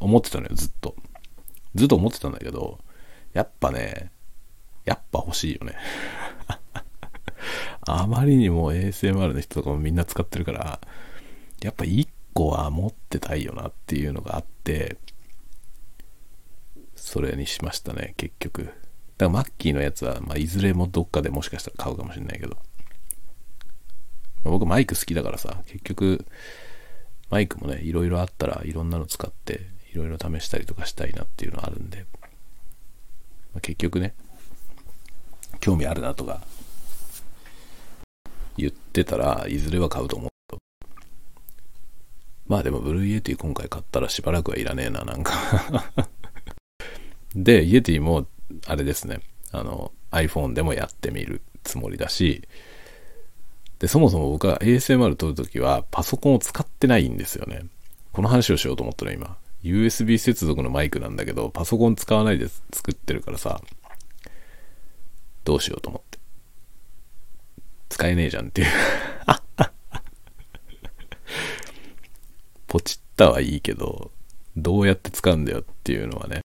[0.00, 0.96] 思ってたのよ、ずっと。
[1.74, 2.80] ずっと思ってたんだけど、
[3.32, 4.10] やっぱね、
[4.84, 5.74] やっぱ欲しいよね。
[7.86, 10.80] あまりにも ASMR の人とかもみんな使ってるから、
[11.62, 14.96] やっぱ1個は持ってたいよなっていうのがあって、
[16.94, 18.64] それにしましたね、結局。
[18.64, 18.74] だか
[19.18, 22.56] らマッキーのやつは、まあ、いずれもどっかでもしかしたら買うかもしれないけど。
[22.56, 22.60] ま
[24.46, 26.26] あ、僕マイク好きだからさ、結局、
[27.28, 32.28] マイクもね、いろいろあったらいろんなの使って、いろいろ試したりとかしたいなっていうのはあるんで、ま
[33.56, 34.14] あ、結局ね、
[35.58, 36.40] 興味あるなとか
[38.56, 40.37] 言ってたらいずれは買うと思う。
[42.48, 45.32] まあでも Blue Yeti 今回買ったらしばらくはいらねえな、なんか
[47.36, 48.26] で、 Yeti も
[48.66, 49.20] あれですね、
[49.52, 52.42] あの iPhone でもやってみるつもりだし、
[53.78, 57.62] で、そもそも僕は ASMR 撮るときはパソコンを使ってないんですよね。
[58.12, 59.36] この話をしようと思ったら今。
[59.62, 63.60] USB 接続のマイクなんだけど、パソコン使わないで作ってるからさ、
[65.44, 66.18] どうしようと思って。
[67.88, 68.68] 使えねえじゃんっていう
[72.68, 74.12] ポチったはいいけど、
[74.56, 76.42] どうやって使うんだよっていうのはね。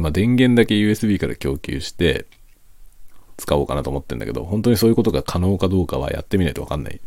[0.00, 2.26] まあ電源だけ USB から供給して、
[3.36, 7.00] 使おうかなと思ってんだけど、本当にそういうことが可能かどうかはやってみないとわかんない。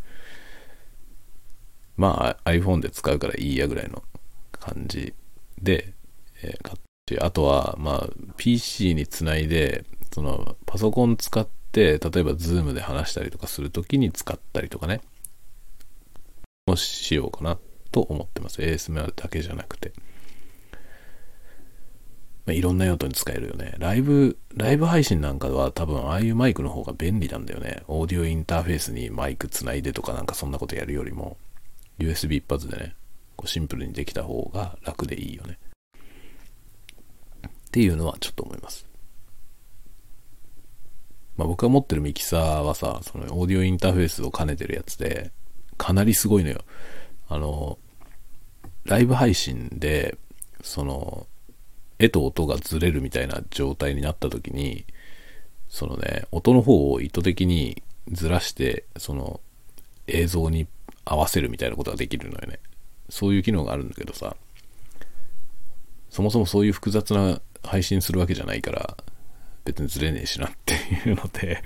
[1.98, 4.02] まあ iPhone で使うからいいやぐらいの
[4.52, 5.14] 感じ
[5.62, 5.94] で、
[6.42, 15.02] えー、買って、あとはまあ PC につないで、そのパソコン使って、例えば Zoom で話したりとかするときに使ったりとかね、
[16.66, 17.58] もしようかな
[17.92, 18.62] と思ってます。
[18.62, 19.94] ASMR だけじゃなくて。
[22.46, 23.76] まあ、いろんな用途に使えるよね。
[23.78, 27.84] ライブ、ライブ配信なんかは多分ああいうマイクの方が便利なんだよね。
[27.88, 31.38] オーディオインターフェースにマイクつないでとかなんかそんなことやるよりも、
[32.00, 32.96] USB 一発でね、
[33.36, 35.60] こうシンプルにできた方が楽でいいよね。
[37.46, 38.86] っていうのはちょっと思います。
[41.38, 45.32] まあ僕が持ってるミキサーはさ、そのオーディオインターフェースを兼ねてるやつで、
[45.78, 46.64] かなりすごいのよ。
[47.32, 47.80] あの、
[48.84, 50.18] ライブ配信で、
[50.62, 51.28] その、
[51.98, 54.86] 絵と音がずれるみたいな状態になった時に、
[55.70, 59.40] そのね、音の方を意図的にずらして、その
[60.08, 60.68] 映像に
[61.06, 62.60] 合わせるみたいなことができるのよね。
[63.08, 64.36] そういう機能があるんだけどさ、
[66.10, 68.98] そもそもそういう複雑な配信するわけじゃないから、
[69.64, 71.64] 別にずれねえしなっていうので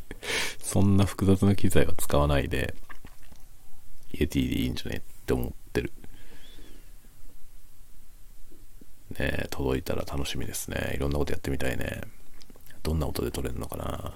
[0.59, 2.75] そんな複雑な機材は使わないで、
[4.13, 5.91] イエティでいいんじゃねって思ってる。
[9.17, 10.93] ね、届いたら楽しみですね。
[10.95, 12.01] いろんなことやってみたいね。
[12.83, 13.85] どんな音で撮れるのかな。
[13.85, 14.13] だか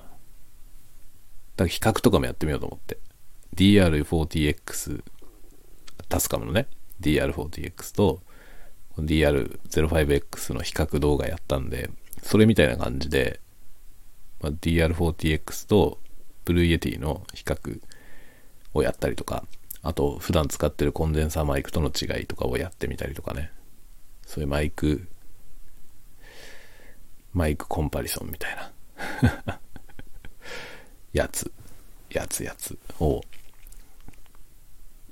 [1.58, 3.00] ら比較とかもやってみようと思って。
[3.56, 5.04] DR40X、
[6.08, 6.68] TASCAM のね、
[7.02, 8.22] DR40X と
[8.98, 11.90] DR05X の比較動画やったんで、
[12.22, 13.40] それみたいな感じで、
[14.42, 15.98] まあ、DR40X と
[16.46, 17.82] Blue Yeti の比較
[18.74, 19.46] をやったりとか、
[19.82, 23.52] あと普段使ってるコンデンサーマイクとの違いとかをやってみたりとかね。
[24.26, 25.08] そういうマイク、
[27.34, 28.56] mic comparison みたい
[29.46, 29.60] な
[31.14, 31.52] やつ、
[32.12, 33.22] やつやつを、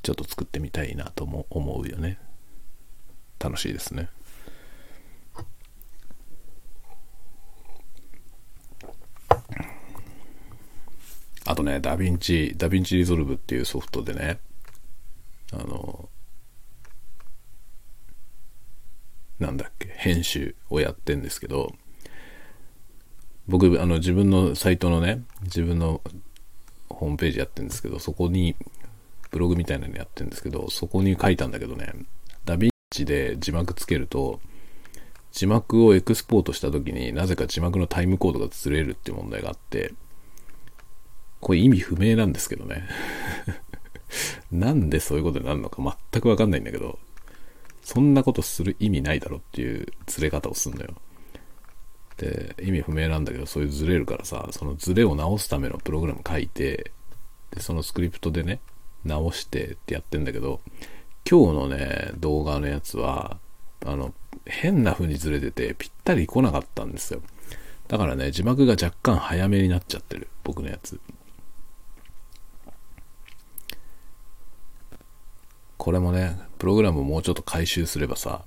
[0.03, 2.19] ちょっと作ってみたいなとも思うよね。
[3.39, 4.09] 楽しいですね。
[11.45, 14.39] あとね、 DaVinci、DaVinci Resolve っていうソフトでね、
[15.53, 16.09] あの、
[19.39, 21.73] なんだっけ、編集をやってんですけど、
[23.47, 26.01] 僕、あの、自分のサイトのね、自分の
[26.89, 28.55] ホームページやってんですけど、そこに、
[29.29, 31.93] ブログみたいなのやってんですけど、そこに書いたんだけどね、
[32.45, 34.39] ダヴィンチで字幕つけると、
[35.31, 39.93] 字幕をエクスポートした時になぜか字幕のタイムコードがずれるって問題があって、
[41.39, 42.87] これ意味不明なんですけどね。
[44.51, 45.81] なんでそういうことになるのか
[46.11, 46.99] 全くわかんないんだけど、
[47.81, 50.95] そんなことする意味ないだろっていうずれ方をすんのよ。
[52.17, 56.91] で、意味不明なんだけど、そういうずれるからさ、そのずれを直すためのプログラム書いて、
[57.51, 58.59] で、そのスクリプトでね、
[59.05, 60.59] 直してってやってんだけど、
[61.29, 63.37] 今日のね、動画のやつは、
[63.85, 64.13] あの、
[64.45, 67.21] 変な風にずれてて、ぴったり来なかったんですよ。
[67.87, 70.27] だからね、字幕が若干早めになっちゃってる。
[70.43, 70.99] 僕のやつ。
[75.77, 78.43] これもね、プログラムをもうちょっと回収すればさ、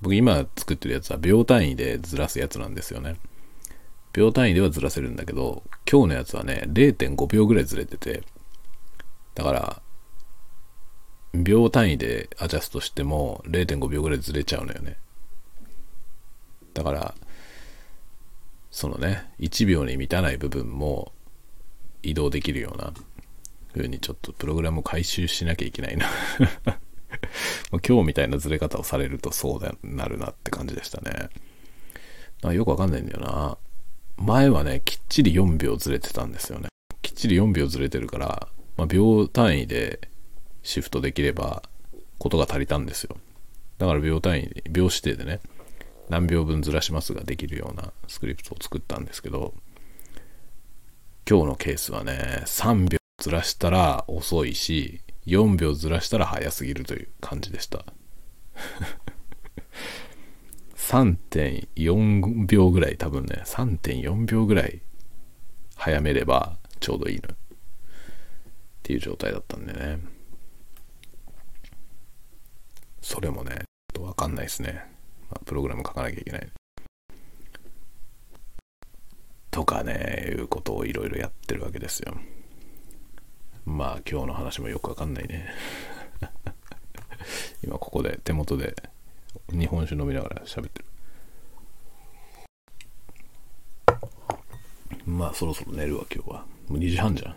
[0.00, 3.16] 僕今作ってるやつは秒単位でずらすやつなんですよね。
[4.12, 8.22] 秒単位ではずらせるんだけど、今日のやつはね、0.5秒ぐらいずれてて、
[9.34, 9.82] だから、
[11.32, 14.96] 秒単位でアジャストしても0.5秒ぐらいずれちゃうのよね。
[16.74, 17.14] だから、
[18.70, 21.12] そのね、1秒に満たない部分も
[22.02, 22.92] 移動できるような
[23.74, 26.06] 風にちょっとプログラムを回収しなきゃいけないな
[27.86, 31.28] 今日みたいなずれ方をされるとそうなるなって感じでしたね。
[32.54, 33.58] よくわかんないんだよな。
[34.16, 36.68] 前はね、きっちり4秒ずれてたんですよね。
[37.02, 40.00] きっちり4秒ずれてるから、まあ、秒単位で
[40.62, 41.62] シフトできれば、
[42.18, 43.16] ことが足りたんですよ。
[43.78, 45.40] だから秒単位、秒指定でね、
[46.08, 49.54] 何秒分ずらしますができるようなスクリプトを作ったんですけど、
[51.28, 57.84] 今日のケースはね、3秒ずらしたら遅いし、4秒ずらしたら早すぎるという感じでした。
[60.74, 64.80] 3.4秒ぐらい多分ね、3.4秒ぐらい
[65.76, 67.28] 早めればちょうどいいの。
[67.28, 67.34] っ
[68.82, 69.98] ていう状態だったんでね。
[73.02, 74.82] それもね、ちょっとわかんないですね。
[75.30, 76.48] まあ、プログラム書かなきゃいけない。
[79.50, 82.18] とかね、いうことをいろいろやってるわけですよ。
[83.64, 85.48] まあ今日の話もよくわかんないね。
[87.62, 88.74] 今ここで手元で
[89.50, 90.84] 日本酒飲みながら喋ってる。
[95.06, 96.46] まあそろそろ寝るわ今日は。
[96.68, 97.36] もう2時半じゃん。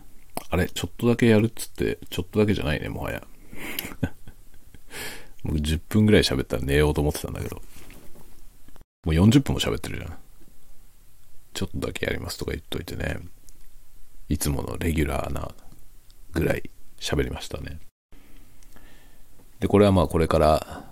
[0.50, 3.26] あれ、ちょっとだけやるっつって、ちょっとだけじゃないね、もはや。
[5.44, 7.62] 僕10分ぐらい喋ったら寝ようと思ってたんだけど。
[9.06, 10.18] もう40分も喋ってるじゃん。
[11.54, 13.20] ちょっとだけやりますとか言っといてね。
[14.30, 15.52] いつものレギュラーな
[16.34, 16.70] ぐらい
[17.00, 17.80] 喋りましたね。
[19.60, 20.86] で、これはまあこれから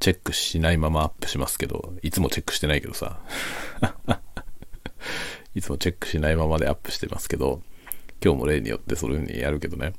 [0.00, 3.20] チェックしないままアップしますけど、いつもチェックしてないけどさ。
[5.54, 7.62] いつもチェックしないままでアップしてますけど、
[8.24, 9.92] 今日も例によってそういう風にやるけどね。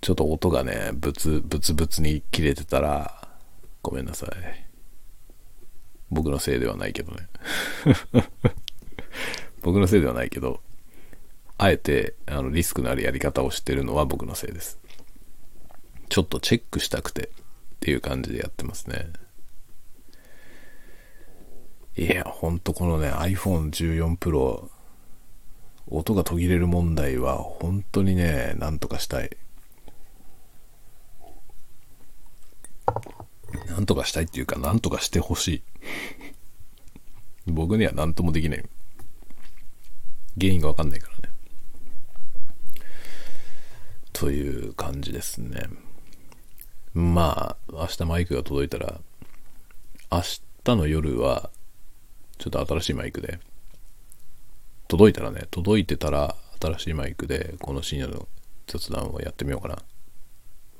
[0.00, 3.28] ちょっと音がね、ブツ、ブツブツに切れてたら、
[3.82, 4.30] ごめんなさい。
[6.10, 7.28] 僕のせいではないけどね。
[9.62, 10.60] 僕のせいではないけど、
[11.62, 14.78] あえてあのリスクのあるやり方をしてるのは僕のせいです。
[16.08, 17.28] ちょっとチェックしたくてっ
[17.80, 19.12] ていう感じでやってますね。
[21.98, 24.70] いや、ほんとこのね iPhone14 Pro
[25.88, 29.36] 音が途切れる問題は本当にね、なんとかしたい。
[33.66, 35.62] なんとかしたいっていうか、なんとかしてほしい。
[37.48, 38.64] 僕には何ともできない。
[40.40, 41.30] 原因がわかんないからね。
[44.20, 45.62] という感じですね。
[46.92, 49.00] まあ、明日マイクが届いたら、
[50.12, 50.20] 明
[50.62, 51.48] 日の夜は、
[52.36, 53.40] ちょっと新しいマイクで、
[54.88, 58.28] 届いたらね、届いてたら、新しいマイクで、この深夜の
[58.66, 59.78] 雑談をやってみようかな。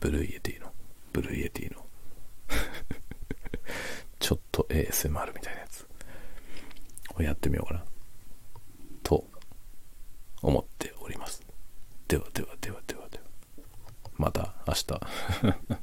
[0.00, 0.70] Blue Yeti の、
[1.10, 1.86] Blue Yeti の。
[4.20, 5.86] ちょっと ASMR みたいなやつ
[7.14, 7.84] をやってみようかな。
[9.02, 9.26] と、
[10.42, 11.42] 思っております。
[12.06, 12.99] ではではではでは。
[14.20, 14.84] また明日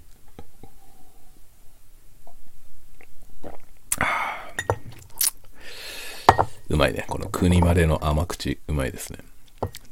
[6.69, 7.05] うまいね。
[7.07, 9.19] この国までの甘口、うまいですね。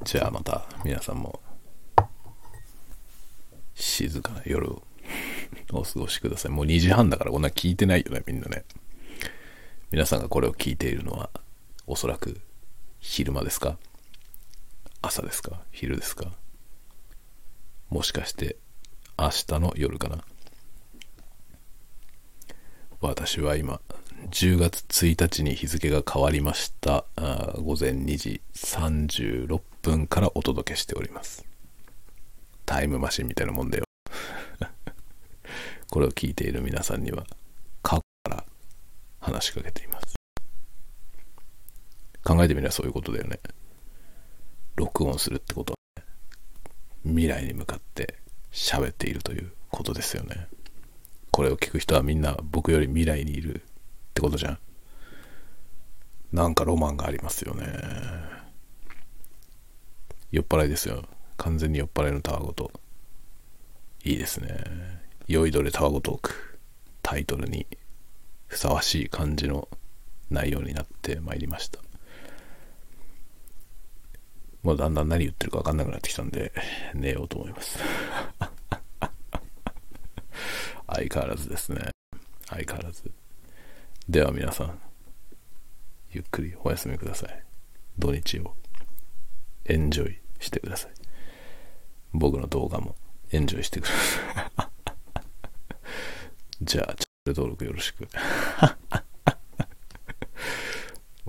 [0.04, 1.40] じゃあまた皆さんも
[3.74, 4.84] 静かな夜を
[5.72, 6.52] お過ごしください。
[6.52, 8.64] もう2時半だからこんな聞いてないよね、みんなね。
[9.92, 11.30] 皆さんがこれを聞いているのは
[11.88, 12.40] おそらく
[13.00, 13.78] 昼間ですか？
[15.02, 15.62] 朝ですか？
[15.72, 16.32] 昼ですか？
[17.90, 18.58] もしかして
[19.18, 20.24] 明日の夜かな。
[23.02, 23.80] 私は今
[24.30, 27.06] 10月1日に日付が変わりました。
[27.58, 31.46] 午前2時36分からお届けしております。
[32.66, 33.86] タイムマシンみたいなもんだよ。
[35.92, 37.28] これを聞いている皆さんには
[37.84, 38.46] 過去から
[39.20, 40.16] 話しかけています。
[42.24, 43.40] 考えてみればそういうことだよね。
[44.76, 45.76] 録音するってこと。
[47.06, 48.16] 未来に向かって
[48.52, 50.48] 喋っているということですよね。
[51.32, 53.62] これを聞く人はみんな僕より未来にいるっ
[54.14, 54.60] てことじゃん。
[56.32, 57.66] なんかロマンがありますよね。
[60.32, 61.04] 酔っ払いですよ。
[61.38, 62.72] 完全に酔っ払いのたわごと。
[64.04, 64.58] いいですね。
[65.28, 66.60] 酔いどれたわごトーク。
[67.02, 67.68] タイトルに
[68.48, 69.68] ふさわしい感じの
[70.30, 71.85] 内容になってまいりました。
[74.66, 76.52] もうだんだん何言ってるか分かんなくなってきたんで、
[76.96, 77.78] 寝ようと思います。
[80.88, 81.92] 相変わらずですね。
[82.48, 83.12] 相変わらず。
[84.10, 84.82] では皆さん、
[86.12, 87.44] ゆっくりお休みください。
[88.00, 88.56] 土日を
[89.66, 90.92] エンジョイしてください。
[92.12, 92.96] 僕の動画も
[93.30, 94.66] エンジョイしてください。
[96.66, 98.08] じゃあ、チャンネル登録よろしく。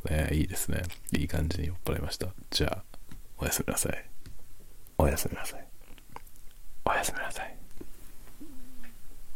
[0.09, 0.85] ね、いいですね。
[1.13, 2.33] いい感じに酔っ払いました。
[2.49, 2.96] じゃあ、
[3.39, 4.11] おやすみなさい。
[4.99, 5.67] おやすみなさい。
[6.85, 7.56] おやすみなさい。